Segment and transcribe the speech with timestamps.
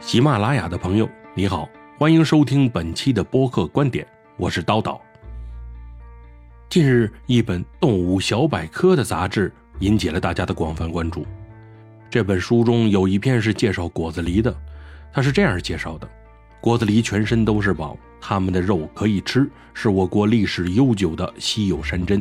[0.00, 1.68] 喜马拉雅的朋友，你好，
[1.98, 4.98] 欢迎收听本期的播客观点，我是叨叨。
[6.70, 11.26] 近日，一本《动物小百科》的杂志引起了大家的广泛关注。
[12.08, 14.56] 这本书中有一篇是介绍果子狸的，
[15.12, 16.08] 它是这样介绍的：
[16.60, 22.20] 果子狸全身都是宝，它们的肉可以吃，是我国历史悠久的稀有山珍；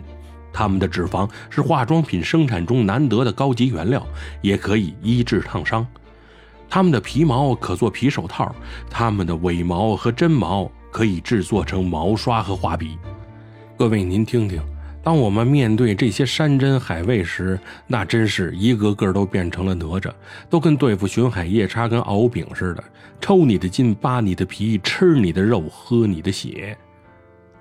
[0.52, 4.06] 它们的脂肪是化妆品生产中难得的高级原料，
[4.42, 5.86] 也可以医治烫伤。
[6.70, 8.54] 它们的皮毛可做皮手套，
[8.90, 12.98] 它们的尾毛和真毛可以制作成毛刷和画笔。
[13.78, 14.62] 各位，您听听，
[15.04, 20.12] 当我们面对这些山珍海味时，那真是一个个都变成了哪吒，
[20.50, 22.84] 都跟对付巡海夜叉跟敖丙似的，
[23.22, 26.78] 抽你的筋，扒你的皮，吃你的肉，喝你的血。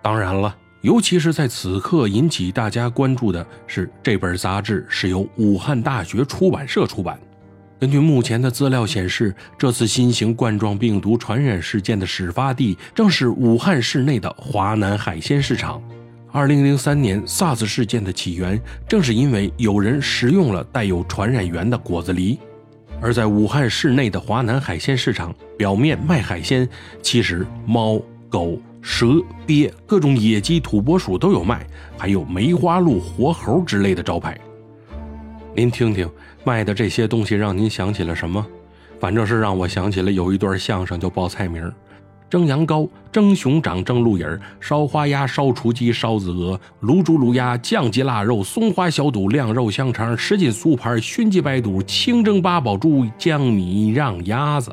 [0.02, 7.18] 当然了，尤其是在此刻引起大家关注的是，这本杂志是由武汉大学出版社出版。
[7.78, 15.82] 根据目前的资料显示，这次新型冠状病毒传染事件的始发地正是武汉市内的华南海鲜市场。
[16.32, 22.38] 二零零三年 SARS 事件的起源正是因为有人食用了带有传染源的果子狸。
[22.98, 26.66] 而在武汉市内的华南海鲜市场，表面卖海鲜，
[27.02, 31.66] 其实猫、狗、蛇、鳖、各种野鸡、土拨鼠都有卖，
[31.98, 34.38] 还有梅花鹿、活猴之类的招牌。
[35.56, 36.06] 您听听。
[36.44, 38.46] 卖的这些东西让您想起了什么？
[39.00, 41.72] 反正是让我想起了有一段相声，就报菜名：
[42.28, 54.70] 蒸羊羔、蒸熊掌、蒸鹿眼烧花鸭、烧雏鸡、烧子鹅、卤猪、卤鸭、酱鸡、腊肉、松花小肚、晾肉香肠、什锦酥盘、熏鸡白肚、清蒸八宝猪、江米让鸭子。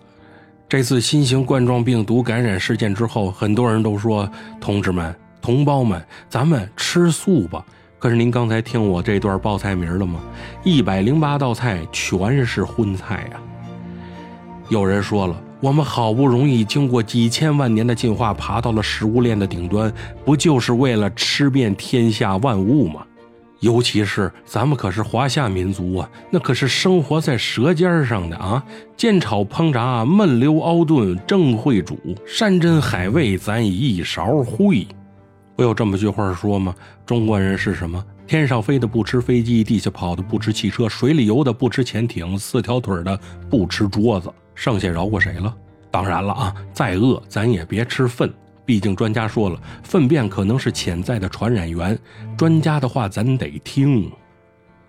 [0.67, 7.65] 这次新型冠状病毒感染事件之后，很多人都说：“同志们、同胞们，咱们吃素吧。”
[8.03, 10.19] 可是您刚才听我这段报菜名了吗？
[10.61, 13.39] 一百零八道菜全是荤菜呀！
[14.67, 19.89] 有人说了，我们好不容易经过几千万年的进化，爬到了食物链的顶端，
[20.25, 23.05] 不就是为了吃遍天下万物吗？
[23.61, 28.61] 尤其是咱们可是华夏民族啊，那可是生活在舌尖上的啊！
[28.97, 31.97] 煎炒烹炸焖溜熬炖正会煮，
[32.27, 34.85] 山珍海味咱一勺会。
[35.55, 36.73] 不有这么句话说吗？
[37.05, 38.03] 中国人是什么？
[38.25, 43.19] 天上飞的不吃飞机，地下跑的不吃汽车，水里游的不吃潜艇，四条腿的
[43.49, 45.53] 不吃桌子，剩下饶过谁了？
[45.91, 48.33] 当然了啊，再饿咱也别吃粪，
[48.65, 51.97] 毕竟专家说了，粪便可能是潜在的传染源。
[52.35, 54.11] 专家的话咱得听。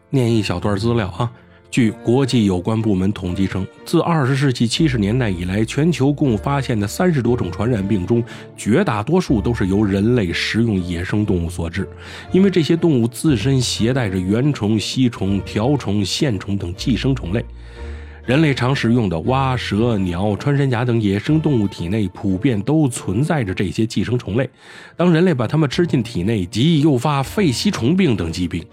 [0.09, 1.31] 念一小段资料啊。
[1.75, 8.23] 据国际有关部门统计称，自二十世纪七十年代以来，全球共发现的三十多种传染病中，
[8.57, 11.89] 绝大多数都是由人类食用野生动物所致。
[12.31, 17.45] 因为这些动物自身携带着原虫、吸虫、条虫、线虫等寄生虫类，
[18.25, 24.49] 人类常食用的蛙、蛇、鸟、穿山甲等野生动物体内普遍都存在着这些寄生虫类。
[24.97, 28.65] 当人类把它们吃进体内，极易诱发肺吸虫病等疾病。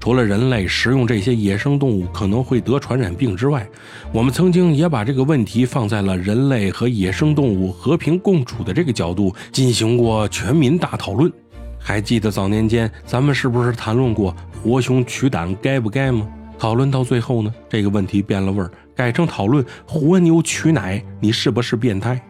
[0.00, 3.66] 除了人类食用这些野生动物可能会得传染病之外，
[4.12, 11.32] 我们曾经也把这个问题放在了人类和野生动物和平共处的这个角度进行过全民大讨论。
[11.78, 16.28] 还记得早年间咱们是不是谈论过活熊取胆该不该吗？
[16.58, 22.20] 讨论到最后呢，这个问题变了味儿，改成讨论活牛取奶，你是不是变态？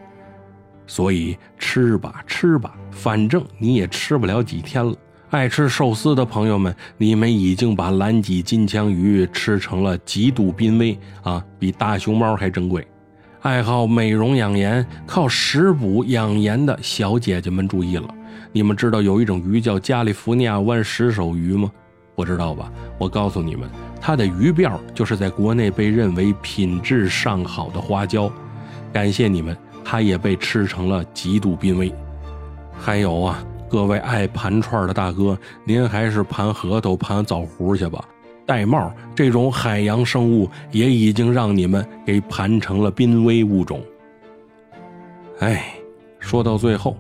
[0.87, 4.95] 所以吃吧吃吧，反正你也吃不了几天了。
[5.35, 12.87] 爱吃寿司的朋友们，你们已经把蓝脊金枪鱼吃成了极度濒危啊，比大熊猫还珍贵。
[13.41, 18.09] 爱好美容养颜、靠食补养颜的小姐姐们注意了，
[18.53, 21.69] 你们知道有一种鱼叫加利福尼亚湾石首鱼吗？
[22.15, 22.71] 不知道吧？
[22.97, 23.69] 我告诉你们，
[24.01, 28.31] 它的鱼鳔就是在国内被认为品质上好的花椒。
[28.93, 31.93] 感谢你们，它也被吃成了极度濒危。
[32.79, 33.45] 还有啊。
[33.69, 38.05] 各位爱盘串的大哥，您还是盘核桃、盘枣核去吧。
[38.47, 43.81] 玳瑁这种海洋生物也已经让你们给盘成了濒危物种。
[45.41, 45.75] 哎，
[46.21, 46.97] 说到最后，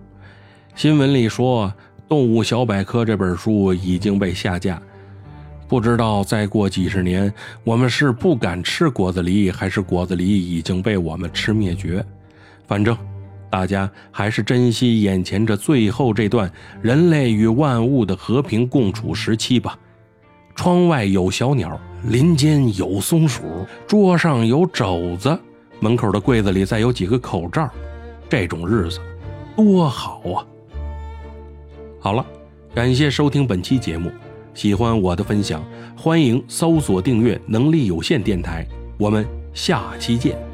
[0.74, 1.66] 新闻里说
[2.08, 4.80] 《动物小百科》这本书已经被下架，
[5.68, 7.32] 不知道再过几十年，
[7.62, 12.04] 我们是不敢吃果子狸，还是果子狸已经被我们吃灭绝？
[12.66, 12.96] 反正。
[13.54, 16.50] 大家还是珍惜眼前这最后这段
[16.82, 19.78] 人类与万物的和平共处时期吧。
[20.56, 23.44] 窗外有小鸟，林间有松鼠，
[23.86, 25.38] 桌上有肘子，
[25.78, 27.70] 门口的柜子里再有几个口罩，
[28.28, 28.98] 这种日子
[29.54, 30.42] 多好啊！
[32.00, 32.26] 好了，
[32.74, 34.10] 感谢收听本期节目，
[34.52, 35.64] 喜欢我的分享，
[35.96, 38.66] 欢迎搜索订阅“能力有限电台”，
[38.98, 40.53] 我们下期见。